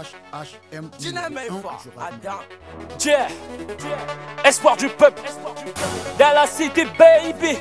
[0.00, 0.90] HHM.
[3.04, 3.28] Yeah.
[4.44, 5.22] Espoir du peuple.
[6.18, 7.58] Dans la cité, baby.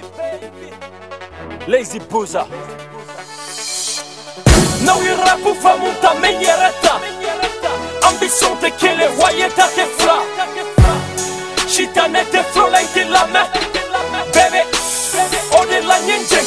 [1.67, 2.47] Lazy Booza.
[4.81, 7.01] Não irá por famuta menyereta
[8.07, 10.23] Ambition te kele wayeta te fla
[11.67, 13.41] Shitane te flola ite lame
[14.33, 14.63] Bebe,
[15.59, 16.38] ode la nyenjenge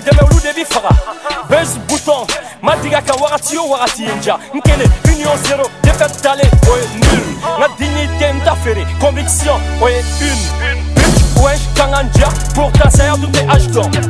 [0.00, 2.26] minu kan i dɛmɛ de bouton
[2.62, 7.26] madiga ka wagati o wagati ja n kelen union zero défaite tale o nul.
[7.58, 8.56] N ka dignité ta
[9.00, 11.42] conviction o ye une.
[11.42, 13.46] Wesh kan ka ja pourtant saya tun tɛ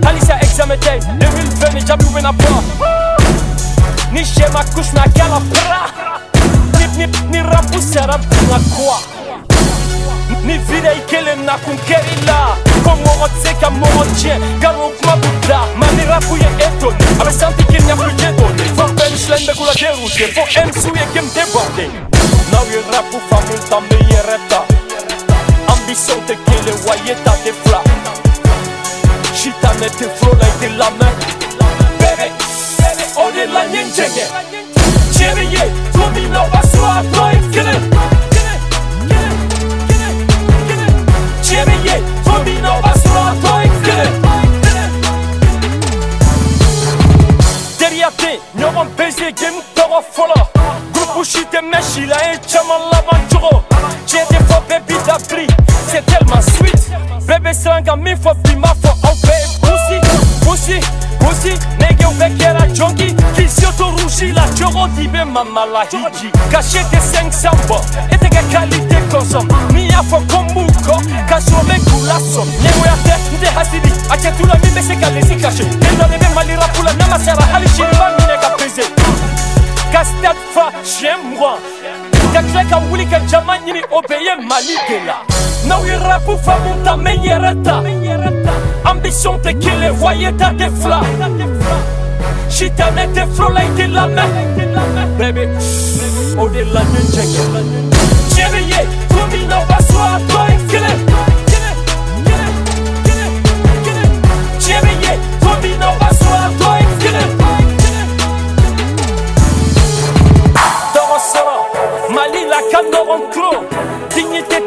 [0.04, 2.32] halisa examen tɛ 2020 ni jaabiw bena
[4.12, 5.90] ni sɛ ma couche ma kɛ la pra
[6.96, 9.19] ni, ni, rapu sera binga quoi?
[10.50, 14.36] Ni vida i kelen na kun kɛri la ko mɔgɔ tɛ se ka mɔgɔ tiɲɛ
[14.56, 18.28] nkalon kuma b'u da mali rapu ye e toni a bɛ santi k'i ɲɛfulu je
[18.38, 21.86] doni fo punchline bɛ k'u la derute fo mc ye game déborde
[22.50, 24.60] n'aw ye rapu faamu ta me yɛrɛ ta
[25.72, 27.80] ambition tɛ kelen wa ye ta tɛ fila
[29.38, 31.14] sitanɛ tɛ folo la i tɛ lamɛn
[32.00, 32.26] bɛbɛ
[33.22, 34.24] o de la n ye n jɛngɛ
[35.14, 35.44] tiɲɛni
[51.30, 52.16] Tɛ mɛsi la
[52.90, 53.62] laban cogo
[54.06, 55.46] Diɲɛ tɛ fɔ bɛɛ bi dabiri
[55.86, 56.90] C'est tellement sweet.
[57.26, 59.98] Bɛɛ bɛ siran ka min fɔ bi ma fɔ aw bɛɛ ye pussy
[60.44, 60.80] Pussy,
[61.20, 66.32] pussy Nɛgɛw bɛɛ kɛra jɔnki K'i s'auto rougi la cogo di bɛ mama la hiji
[66.50, 67.78] Ka se tɛ 500 bɔ
[68.10, 71.76] E tɛ kɛ qualité consomme N'i y'a fɔ ko n b'u kɔ Ka sɔrɔ bɛ
[71.78, 74.50] k'u la sɔn Ɲɛgoya tɛ n tɛ hasidi A cɛ t'u
[79.90, 81.58] Stade fa siɲɛ mugan
[82.32, 85.16] Ka tila ka wuli ka jama ɲini o bɛɛ ye mali de la
[85.66, 87.82] N'aw ye rapu faamu ta n bɛ n yɛrɛ ta
[88.90, 91.00] Ambition tɛ kelen wayeta tɛ fila
[92.48, 93.48] Sitanɛ tɛ filo
[93.92, 95.44] la lamɛn Baby,
[96.38, 96.80] o de la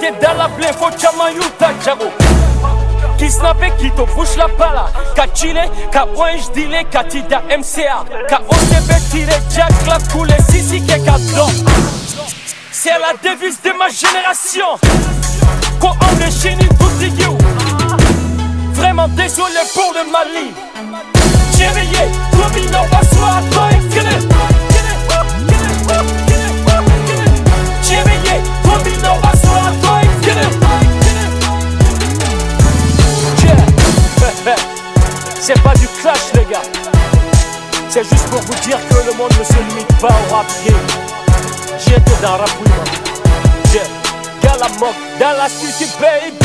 [0.04, 2.06] Dignité tɛ da la bilen fo caman y'u ta jago
[3.18, 8.90] qui te bouge la pala Ka chile, ka orange dile, ka tida MCA Ka OCB
[9.12, 11.16] tire, jack la coule, sisi ke ka
[12.72, 14.78] C'est la devise de ma génération.
[15.80, 17.38] Ko on est tout you.
[18.74, 20.52] Vraiment désolé pour le Mali.
[21.58, 23.63] Jérémy, domino, bassoir, toi et
[35.46, 36.62] C'est pas du clash les gars.
[37.90, 40.74] C'est juste pour vous dire que le monde ne se limite pas au rap game
[41.86, 42.94] J'étais dans rap women
[43.74, 43.84] Yeah.
[44.42, 46.38] Dans la moque, dans la city baby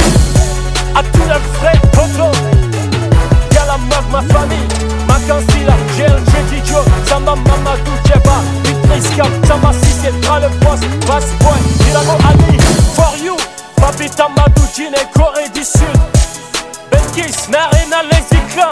[17.19, 18.71] Benkis, Narina, Lazy Clan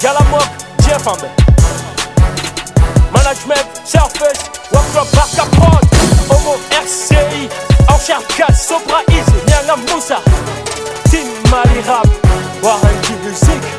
[0.00, 0.44] Galamok,
[0.82, 1.28] Jeffambe
[3.12, 5.84] Management, Surface, Workshop, Barca Prod
[6.28, 7.48] Homo, RCI,
[7.88, 10.20] Enchère 4, Sobra Easy, Nyanga Moussa.
[11.10, 12.06] Team Mali Rap,
[12.62, 13.77] Warren